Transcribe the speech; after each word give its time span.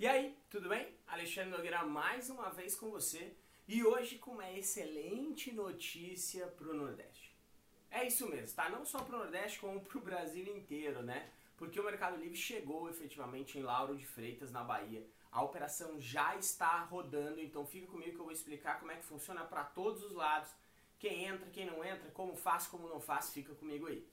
E 0.00 0.06
aí, 0.06 0.38
tudo 0.48 0.68
bem? 0.68 0.94
Alexandre 1.08 1.50
Nogueira 1.50 1.82
mais 1.82 2.30
uma 2.30 2.50
vez 2.50 2.76
com 2.76 2.88
você 2.88 3.34
e 3.66 3.82
hoje 3.82 4.16
com 4.16 4.30
uma 4.30 4.48
excelente 4.52 5.50
notícia 5.50 6.46
para 6.46 6.68
o 6.68 6.72
Nordeste. 6.72 7.34
É 7.90 8.06
isso 8.06 8.28
mesmo, 8.28 8.54
tá? 8.54 8.68
Não 8.68 8.84
só 8.84 9.00
para 9.00 9.16
o 9.16 9.18
Nordeste, 9.18 9.58
como 9.58 9.80
para 9.80 9.98
o 9.98 10.00
Brasil 10.00 10.56
inteiro, 10.56 11.02
né? 11.02 11.28
Porque 11.56 11.80
o 11.80 11.82
Mercado 11.82 12.16
Livre 12.16 12.36
chegou 12.36 12.88
efetivamente 12.88 13.58
em 13.58 13.62
Lauro 13.62 13.96
de 13.96 14.06
Freitas, 14.06 14.52
na 14.52 14.62
Bahia. 14.62 15.04
A 15.32 15.42
operação 15.42 16.00
já 16.00 16.36
está 16.36 16.78
rodando, 16.84 17.40
então 17.40 17.66
fica 17.66 17.88
comigo 17.88 18.12
que 18.12 18.20
eu 18.20 18.24
vou 18.24 18.32
explicar 18.32 18.78
como 18.78 18.92
é 18.92 18.96
que 18.98 19.04
funciona 19.04 19.44
para 19.44 19.64
todos 19.64 20.04
os 20.04 20.12
lados. 20.12 20.52
Quem 21.00 21.24
entra, 21.24 21.50
quem 21.50 21.66
não 21.66 21.84
entra, 21.84 22.08
como 22.12 22.36
faz, 22.36 22.68
como 22.68 22.88
não 22.88 23.00
faz, 23.00 23.30
fica 23.30 23.52
comigo 23.52 23.88
aí. 23.88 24.06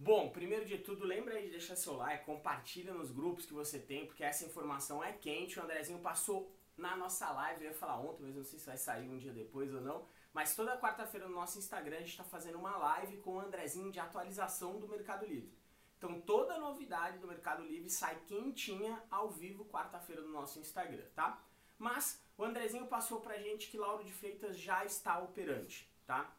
Bom, 0.00 0.30
primeiro 0.30 0.64
de 0.64 0.78
tudo, 0.78 1.04
lembra 1.04 1.34
aí 1.34 1.46
de 1.46 1.50
deixar 1.50 1.74
seu 1.74 1.94
like, 1.96 2.24
compartilha 2.24 2.94
nos 2.94 3.10
grupos 3.10 3.44
que 3.44 3.52
você 3.52 3.80
tem, 3.80 4.06
porque 4.06 4.22
essa 4.22 4.44
informação 4.44 5.02
é 5.02 5.12
quente. 5.12 5.58
O 5.58 5.62
Andrezinho 5.64 5.98
passou 5.98 6.54
na 6.76 6.96
nossa 6.96 7.28
live, 7.32 7.64
eu 7.64 7.72
ia 7.72 7.76
falar 7.76 7.98
ontem, 7.98 8.22
mas 8.22 8.36
não 8.36 8.44
sei 8.44 8.60
se 8.60 8.66
vai 8.66 8.76
sair 8.76 9.08
um 9.08 9.18
dia 9.18 9.32
depois 9.32 9.74
ou 9.74 9.80
não. 9.80 10.06
Mas 10.32 10.54
toda 10.54 10.78
quarta-feira 10.78 11.26
no 11.26 11.34
nosso 11.34 11.58
Instagram 11.58 11.96
a 11.96 11.98
gente 11.98 12.10
está 12.10 12.22
fazendo 12.22 12.58
uma 12.58 12.76
live 12.76 13.16
com 13.16 13.34
o 13.34 13.40
Andrezinho 13.40 13.90
de 13.90 13.98
atualização 13.98 14.78
do 14.78 14.86
Mercado 14.86 15.26
Livre. 15.26 15.52
Então 15.96 16.20
toda 16.20 16.60
novidade 16.60 17.18
do 17.18 17.26
Mercado 17.26 17.64
Livre 17.64 17.90
sai 17.90 18.20
quentinha 18.28 19.02
ao 19.10 19.28
vivo 19.28 19.64
quarta-feira 19.64 20.22
no 20.22 20.30
nosso 20.30 20.60
Instagram, 20.60 21.06
tá? 21.16 21.42
Mas 21.76 22.22
o 22.36 22.44
Andrezinho 22.44 22.86
passou 22.86 23.20
pra 23.20 23.36
gente 23.38 23.68
que 23.68 23.76
Lauro 23.76 24.04
de 24.04 24.12
Freitas 24.12 24.56
já 24.56 24.84
está 24.84 25.18
operante, 25.18 25.90
tá? 26.06 26.32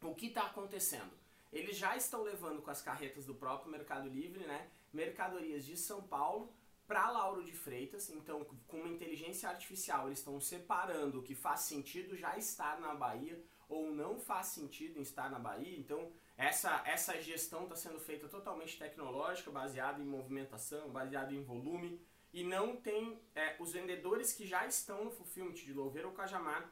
O 0.00 0.14
que 0.14 0.26
está 0.26 0.42
acontecendo? 0.42 1.21
Eles 1.52 1.76
já 1.76 1.94
estão 1.96 2.22
levando 2.22 2.62
com 2.62 2.70
as 2.70 2.80
carretas 2.80 3.26
do 3.26 3.34
próprio 3.34 3.70
Mercado 3.70 4.08
Livre, 4.08 4.46
né, 4.46 4.70
mercadorias 4.92 5.64
de 5.64 5.76
São 5.76 6.02
Paulo 6.02 6.50
para 6.86 7.10
Lauro 7.10 7.44
de 7.44 7.52
Freitas. 7.52 8.08
Então, 8.08 8.44
com 8.66 8.78
uma 8.78 8.88
inteligência 8.88 9.48
artificial, 9.48 10.06
eles 10.06 10.18
estão 10.18 10.40
separando 10.40 11.20
o 11.20 11.22
que 11.22 11.34
faz 11.34 11.60
sentido 11.60 12.16
já 12.16 12.38
estar 12.38 12.80
na 12.80 12.94
Bahia 12.94 13.38
ou 13.68 13.90
não 13.90 14.18
faz 14.18 14.46
sentido 14.46 15.00
estar 15.00 15.30
na 15.30 15.38
Bahia. 15.38 15.78
Então, 15.78 16.10
essa, 16.36 16.82
essa 16.86 17.20
gestão 17.20 17.64
está 17.64 17.76
sendo 17.76 18.00
feita 18.00 18.28
totalmente 18.28 18.78
tecnológica, 18.78 19.50
baseada 19.50 20.02
em 20.02 20.06
movimentação, 20.06 20.90
baseada 20.90 21.32
em 21.32 21.42
volume. 21.42 22.00
E 22.32 22.42
não 22.42 22.76
tem. 22.76 23.20
É, 23.34 23.56
os 23.60 23.72
vendedores 23.72 24.32
que 24.32 24.46
já 24.46 24.66
estão 24.66 25.04
no 25.04 25.10
Fulfillment 25.10 25.52
de 25.52 25.72
Louveira 25.72 26.08
ou 26.08 26.14
Cajamar 26.14 26.70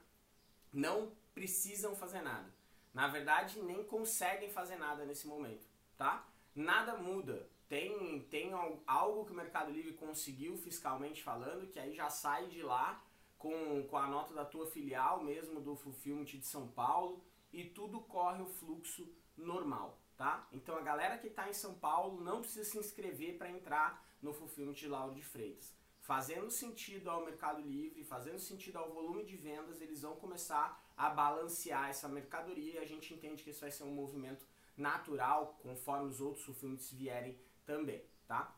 não 0.72 1.12
precisam 1.34 1.94
fazer 1.94 2.22
nada 2.22 2.59
na 2.92 3.06
verdade 3.08 3.60
nem 3.62 3.84
conseguem 3.84 4.50
fazer 4.50 4.76
nada 4.76 5.04
nesse 5.04 5.26
momento, 5.26 5.66
tá? 5.96 6.26
Nada 6.54 6.96
muda. 6.96 7.48
Tem, 7.68 8.22
tem 8.24 8.50
algo 8.86 9.24
que 9.24 9.32
o 9.32 9.36
Mercado 9.36 9.70
Livre 9.70 9.92
conseguiu 9.92 10.56
fiscalmente 10.56 11.22
falando, 11.22 11.70
que 11.70 11.78
aí 11.78 11.94
já 11.94 12.10
sai 12.10 12.48
de 12.48 12.62
lá 12.62 13.00
com, 13.38 13.86
com 13.88 13.96
a 13.96 14.08
nota 14.08 14.34
da 14.34 14.44
tua 14.44 14.66
filial 14.66 15.22
mesmo 15.22 15.60
do 15.60 15.76
Fulfillment 15.76 16.24
de 16.24 16.44
São 16.44 16.66
Paulo 16.66 17.24
e 17.52 17.64
tudo 17.64 18.00
corre 18.00 18.42
o 18.42 18.46
fluxo 18.46 19.08
normal, 19.36 19.98
tá? 20.16 20.46
Então 20.52 20.76
a 20.76 20.82
galera 20.82 21.16
que 21.16 21.28
está 21.28 21.48
em 21.48 21.52
São 21.52 21.74
Paulo 21.74 22.20
não 22.20 22.40
precisa 22.40 22.64
se 22.64 22.78
inscrever 22.78 23.38
para 23.38 23.50
entrar 23.50 24.04
no 24.20 24.32
Fulfillment 24.32 24.74
de 24.74 24.88
Lauro 24.88 25.14
de 25.14 25.22
Freitas. 25.22 25.74
Fazendo 26.00 26.50
sentido 26.50 27.08
ao 27.08 27.24
Mercado 27.24 27.62
Livre, 27.62 28.02
fazendo 28.04 28.38
sentido 28.38 28.78
ao 28.78 28.90
volume 28.90 29.24
de 29.24 29.36
vendas, 29.36 29.80
eles 29.80 30.02
vão 30.02 30.16
começar 30.16 30.89
a 31.00 31.08
balancear 31.08 31.88
essa 31.88 32.06
mercadoria 32.06 32.74
e 32.74 32.78
a 32.78 32.84
gente 32.84 33.14
entende 33.14 33.42
que 33.42 33.48
isso 33.48 33.62
vai 33.62 33.70
ser 33.70 33.84
um 33.84 33.90
movimento 33.90 34.44
natural 34.76 35.58
conforme 35.62 36.06
os 36.10 36.20
outros 36.20 36.44
fulfillments 36.44 36.92
vierem 36.92 37.40
também, 37.64 38.04
tá? 38.28 38.54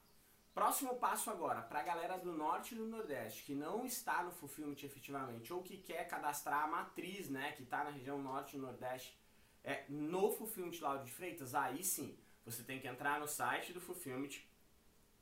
Próximo 0.52 0.96
passo 0.96 1.30
agora, 1.30 1.62
para 1.62 1.78
a 1.78 1.84
galera 1.84 2.18
do 2.18 2.32
norte 2.32 2.74
e 2.74 2.76
do 2.76 2.84
nordeste 2.84 3.44
que 3.44 3.54
não 3.54 3.86
está 3.86 4.24
no 4.24 4.32
fulfillment 4.32 4.82
efetivamente 4.82 5.52
ou 5.52 5.62
que 5.62 5.76
quer 5.76 6.08
cadastrar 6.08 6.64
a 6.64 6.66
matriz, 6.66 7.28
né, 7.30 7.52
que 7.52 7.62
está 7.62 7.84
na 7.84 7.90
região 7.90 8.20
norte 8.20 8.56
e 8.56 8.58
nordeste, 8.58 9.16
é, 9.62 9.84
no 9.88 10.32
fulfillment 10.32 10.80
Lauro 10.80 11.04
de 11.04 11.12
Freitas, 11.12 11.54
aí 11.54 11.84
sim, 11.84 12.18
você 12.44 12.64
tem 12.64 12.80
que 12.80 12.88
entrar 12.88 13.20
no 13.20 13.28
site 13.28 13.72
do 13.72 13.80
fulfillment, 13.80 14.40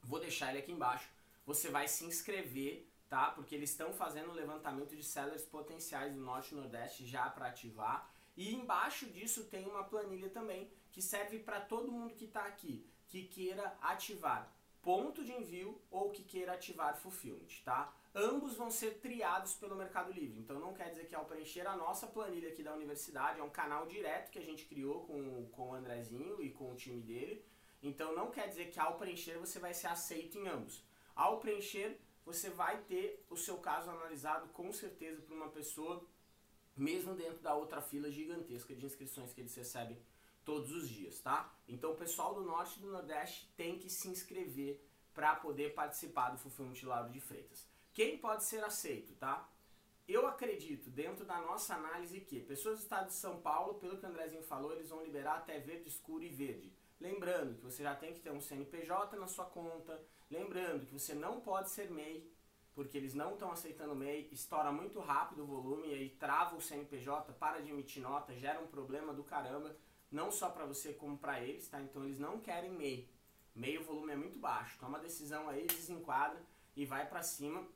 vou 0.03 0.19
deixar 0.19 0.49
ele 0.51 0.61
aqui 0.61 0.73
embaixo, 0.73 1.07
você 1.45 1.69
vai 1.69 1.87
se 1.87 2.03
inscrever 2.07 2.90
tá? 3.11 3.33
Porque 3.33 3.55
eles 3.55 3.71
estão 3.71 3.93
fazendo 3.93 4.31
um 4.31 4.35
levantamento 4.35 4.97
de 4.97 5.03
sellers 5.03 5.45
potenciais 5.45 6.15
do 6.15 6.21
Norte 6.21 6.55
e 6.55 6.57
Nordeste 6.57 7.05
já 7.05 7.29
para 7.29 7.49
ativar. 7.49 8.09
E 8.37 8.55
embaixo 8.55 9.05
disso 9.07 9.45
tem 9.45 9.67
uma 9.67 9.85
planilha 9.85 10.31
também 10.31 10.71
que 10.91 11.03
serve 11.03 11.41
para 11.41 11.61
todo 11.61 11.93
mundo 11.93 12.15
que 12.15 12.25
está 12.25 12.47
aqui, 12.47 12.89
que 13.09 13.25
queira 13.25 13.77
ativar 13.83 14.51
ponto 14.83 15.23
de 15.23 15.33
envio 15.33 15.81
ou 15.91 16.11
que 16.11 16.23
queira 16.23 16.55
ativar 16.55 16.97
fulfillment, 16.97 17.63
tá? 17.65 17.93
Ambos 18.15 18.57
vão 18.57 18.71
ser 18.71 18.99
triados 18.99 19.55
pelo 19.55 19.77
Mercado 19.77 20.11
Livre. 20.13 20.41
Então 20.41 20.59
não 20.59 20.73
quer 20.73 20.91
dizer 20.91 21.07
que 21.07 21.15
ao 21.15 21.27
preencher 21.27 21.67
a 21.67 21.77
nossa 21.77 22.07
planilha 22.07 22.49
aqui 22.49 22.63
da 22.63 22.73
universidade, 22.73 23.41
é 23.41 23.43
um 23.43 23.51
canal 23.51 23.87
direto 23.87 24.31
que 24.31 24.39
a 24.39 24.45
gente 24.45 24.65
criou 24.65 25.05
com, 25.05 25.47
com 25.51 25.71
o 25.71 25.75
Andrezinho 25.75 26.43
e 26.43 26.51
com 26.51 26.73
o 26.73 26.77
time 26.77 27.03
dele. 27.03 27.45
Então 27.83 28.15
não 28.15 28.31
quer 28.31 28.49
dizer 28.49 28.71
que 28.71 28.81
ao 28.81 28.97
preencher 28.97 29.39
você 29.39 29.59
vai 29.59 29.75
ser 29.75 29.89
aceito 29.89 30.39
em 30.39 30.49
ambos. 30.49 30.83
Ao 31.15 31.39
preencher, 31.39 32.01
você 32.25 32.51
vai 32.51 32.83
ter 32.83 33.25
o 33.29 33.37
seu 33.37 33.59
caso 33.59 33.91
analisado 33.91 34.49
com 34.49 34.73
certeza 34.73 35.21
por 35.23 35.35
uma 35.37 35.49
pessoa, 35.49 36.07
mesmo 36.77 37.15
dentro 37.15 37.41
da 37.41 37.55
outra 37.55 37.81
fila 37.81 38.11
gigantesca 38.11 38.75
de 38.75 38.85
inscrições 38.85 39.33
que 39.33 39.41
eles 39.41 39.55
recebem 39.55 39.99
todos 40.45 40.73
os 40.73 40.89
dias, 40.89 41.21
tá? 41.21 41.55
Então 41.69 41.93
o 41.93 41.97
pessoal 41.97 42.35
do 42.35 42.43
Norte 42.43 42.79
e 42.79 42.83
do 42.83 42.91
Nordeste 42.91 43.53
tem 43.57 43.79
que 43.79 43.91
se 43.91 44.09
inscrever 44.09 44.81
para 45.13 45.37
poder 45.37 45.75
participar 45.75 46.31
do 46.31 46.39
Fulfillment 46.39 46.83
Lauro 46.83 47.11
de 47.11 47.21
Freitas. 47.21 47.67
Quem 47.93 48.19
pode 48.19 48.45
ser 48.45 48.65
aceito, 48.65 49.15
tá? 49.15 49.49
Eu 50.09 50.27
acredito, 50.27 50.91
dentro 50.91 51.25
da 51.25 51.41
nossa 51.41 51.75
análise, 51.75 52.21
que 52.21 52.41
pessoas 52.41 52.79
do 52.79 52.83
estado 52.83 53.07
de 53.09 53.15
São 53.15 53.41
Paulo, 53.41 53.75
pelo 53.75 53.97
que 53.97 54.05
o 54.05 54.09
Andrezinho 54.09 54.43
falou, 54.43 54.73
eles 54.73 54.89
vão 54.89 55.05
liberar 55.05 55.37
até 55.37 55.59
verde 55.59 55.89
escuro 55.89 56.25
e 56.25 56.29
verde. 56.29 56.73
Lembrando 57.01 57.55
que 57.55 57.65
você 57.65 57.83
já 57.83 57.95
tem 57.95 58.13
que 58.13 58.21
ter 58.21 58.31
um 58.31 58.43
CNPJ 58.43 59.19
na 59.19 59.27
sua 59.27 59.47
conta. 59.47 59.99
Lembrando 60.31 60.85
que 60.85 60.93
você 60.93 61.15
não 61.15 61.41
pode 61.41 61.71
ser 61.71 61.91
MEI, 61.91 62.31
porque 62.75 62.99
eles 62.99 63.15
não 63.15 63.33
estão 63.33 63.51
aceitando 63.51 63.97
MEI. 63.97 64.29
Estoura 64.31 64.71
muito 64.71 65.01
rápido 65.01 65.43
o 65.43 65.47
volume 65.47 65.89
e 65.89 65.95
aí 65.95 66.11
trava 66.11 66.57
o 66.57 66.61
CNPJ, 66.61 67.33
para 67.33 67.63
de 67.63 67.71
emitir 67.71 68.03
nota, 68.03 68.35
gera 68.35 68.61
um 68.61 68.67
problema 68.67 69.15
do 69.15 69.25
caramba. 69.25 69.75
Não 70.13 70.31
só 70.31 70.51
para 70.51 70.67
você 70.67 70.93
como 70.93 71.17
para 71.17 71.41
eles, 71.41 71.69
tá? 71.69 71.81
Então 71.81 72.05
eles 72.05 72.19
não 72.19 72.39
querem 72.39 72.71
MEI. 72.71 73.09
MEI 73.55 73.79
o 73.79 73.85
volume 73.85 74.13
é 74.13 74.17
muito 74.17 74.39
baixo. 74.39 74.79
Toma 74.79 74.99
a 74.99 75.01
decisão 75.01 75.49
aí, 75.49 75.67
desenquadra 75.67 76.41
e 76.77 76.85
vai 76.85 77.09
para 77.09 77.23
cima. 77.23 77.67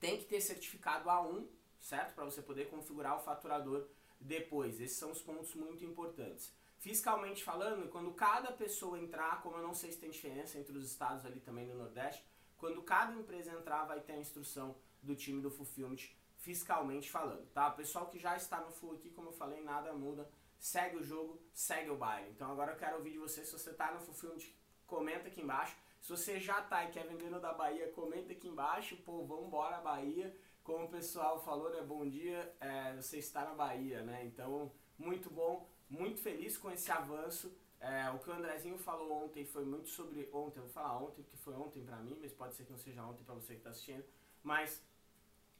Tem 0.00 0.16
que 0.16 0.24
ter 0.24 0.40
certificado 0.40 1.10
A1, 1.10 1.46
certo? 1.80 2.14
Para 2.14 2.24
você 2.24 2.40
poder 2.40 2.70
configurar 2.70 3.14
o 3.16 3.20
faturador 3.20 3.86
depois. 4.18 4.80
Esses 4.80 4.96
são 4.96 5.10
os 5.10 5.20
pontos 5.20 5.54
muito 5.54 5.84
importantes 5.84 6.56
fiscalmente 6.78 7.42
falando, 7.42 7.88
quando 7.90 8.12
cada 8.12 8.52
pessoa 8.52 8.98
entrar, 8.98 9.42
como 9.42 9.56
eu 9.56 9.62
não 9.62 9.74
sei 9.74 9.92
se 9.92 9.98
tem 9.98 10.10
diferença 10.10 10.58
entre 10.58 10.76
os 10.76 10.90
estados 10.90 11.24
ali 11.26 11.40
também 11.40 11.66
no 11.66 11.74
Nordeste, 11.74 12.24
quando 12.56 12.82
cada 12.82 13.14
empresa 13.14 13.52
entrar, 13.52 13.84
vai 13.84 14.00
ter 14.00 14.14
a 14.14 14.20
instrução 14.20 14.76
do 15.02 15.14
time 15.14 15.40
do 15.40 15.50
Fulfillment 15.50 16.08
fiscalmente 16.36 17.10
falando, 17.10 17.46
tá? 17.52 17.70
Pessoal 17.70 18.06
que 18.06 18.18
já 18.18 18.36
está 18.36 18.60
no 18.60 18.70
Full 18.70 18.94
aqui, 18.94 19.10
como 19.10 19.28
eu 19.28 19.32
falei, 19.32 19.60
nada 19.62 19.92
muda, 19.92 20.28
segue 20.58 20.96
o 20.96 21.04
jogo, 21.04 21.40
segue 21.52 21.90
o 21.90 21.96
baile. 21.96 22.30
Então 22.30 22.50
agora 22.50 22.72
eu 22.72 22.76
quero 22.76 22.96
ouvir 22.96 23.12
de 23.12 23.18
você, 23.18 23.44
se 23.44 23.52
você 23.52 23.70
está 23.70 23.92
no 23.92 24.00
Fulfillment, 24.00 24.46
comenta 24.86 25.28
aqui 25.28 25.40
embaixo. 25.40 25.76
Se 26.00 26.10
você 26.10 26.38
já 26.38 26.60
está 26.60 26.84
e 26.84 26.92
quer 26.92 27.06
vender 27.06 27.28
no 27.28 27.40
da 27.40 27.52
Bahia, 27.52 27.90
comenta 27.90 28.32
aqui 28.32 28.46
embaixo. 28.46 28.96
Pô, 28.98 29.24
vamos 29.24 29.46
embora 29.46 29.80
Bahia. 29.80 30.34
Como 30.62 30.84
o 30.84 30.88
pessoal 30.88 31.42
falou, 31.42 31.70
né? 31.70 31.82
Bom 31.82 32.08
dia, 32.08 32.54
é, 32.60 32.94
você 32.94 33.18
está 33.18 33.44
na 33.44 33.54
Bahia, 33.54 34.02
né? 34.02 34.24
Então, 34.24 34.70
muito 34.96 35.28
bom 35.28 35.68
muito 35.88 36.20
feliz 36.20 36.56
com 36.56 36.70
esse 36.70 36.90
avanço. 36.90 37.52
É, 37.80 38.10
o 38.10 38.18
que 38.18 38.28
o 38.28 38.32
Andrezinho 38.32 38.76
falou 38.78 39.24
ontem 39.24 39.44
foi 39.44 39.64
muito 39.64 39.88
sobre. 39.88 40.28
Ontem, 40.32 40.58
eu 40.58 40.64
vou 40.64 40.72
falar 40.72 40.98
ontem, 40.98 41.22
porque 41.22 41.36
foi 41.36 41.54
ontem 41.54 41.84
pra 41.84 41.96
mim, 41.96 42.16
mas 42.20 42.32
pode 42.32 42.54
ser 42.54 42.64
que 42.64 42.72
não 42.72 42.78
seja 42.78 43.02
ontem 43.04 43.22
pra 43.24 43.34
você 43.34 43.54
que 43.54 43.60
tá 43.60 43.70
assistindo. 43.70 44.04
Mas 44.42 44.82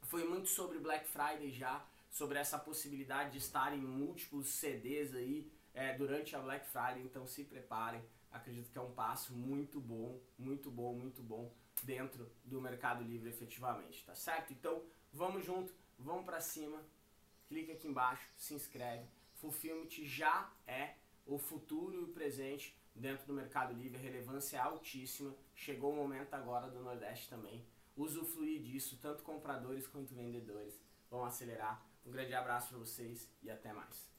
foi 0.03 0.27
muito 0.27 0.49
sobre 0.49 0.79
Black 0.79 1.07
Friday 1.07 1.51
já, 1.51 1.85
sobre 2.09 2.37
essa 2.37 2.57
possibilidade 2.57 3.31
de 3.31 3.37
estar 3.37 3.73
em 3.73 3.81
múltiplos 3.81 4.49
CDs 4.49 5.13
aí 5.15 5.51
é, 5.73 5.93
durante 5.93 6.35
a 6.35 6.39
Black 6.39 6.67
Friday. 6.67 7.03
Então 7.03 7.25
se 7.25 7.43
preparem, 7.43 8.03
acredito 8.31 8.69
que 8.69 8.77
é 8.77 8.81
um 8.81 8.91
passo 8.91 9.33
muito 9.33 9.79
bom, 9.79 10.19
muito 10.37 10.69
bom, 10.69 10.93
muito 10.93 11.21
bom 11.21 11.51
dentro 11.83 12.29
do 12.43 12.59
Mercado 12.59 13.03
Livre 13.03 13.29
efetivamente, 13.29 14.03
tá 14.05 14.15
certo? 14.15 14.51
Então 14.51 14.83
vamos 15.13 15.45
junto, 15.45 15.73
vamos 15.97 16.25
pra 16.25 16.41
cima, 16.41 16.83
clica 17.47 17.71
aqui 17.71 17.87
embaixo, 17.87 18.27
se 18.35 18.53
inscreve 18.53 19.07
Fulfillment 19.39 19.89
já 20.03 20.51
é 20.67 20.95
o 21.25 21.37
futuro 21.37 21.93
e 21.93 22.03
o 22.03 22.07
presente 22.09 22.75
dentro 22.93 23.25
do 23.25 23.33
Mercado 23.33 23.73
Livre, 23.73 23.97
a 23.97 24.01
relevância 24.01 24.57
é 24.57 24.59
altíssima. 24.59 25.33
Chegou 25.55 25.93
o 25.93 25.95
momento 25.95 26.33
agora 26.33 26.69
do 26.69 26.81
Nordeste 26.81 27.29
também. 27.29 27.65
Usufruir 27.95 28.61
disso, 28.61 28.99
tanto 29.01 29.23
compradores 29.23 29.87
quanto 29.87 30.13
vendedores 30.13 30.79
vão 31.09 31.23
acelerar. 31.23 31.85
Um 32.05 32.11
grande 32.11 32.33
abraço 32.33 32.69
para 32.69 32.79
vocês 32.79 33.29
e 33.41 33.49
até 33.49 33.71
mais. 33.71 34.09